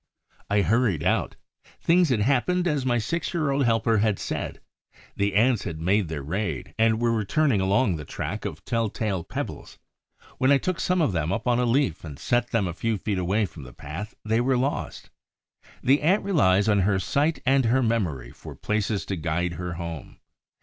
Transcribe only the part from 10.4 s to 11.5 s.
I took some of them up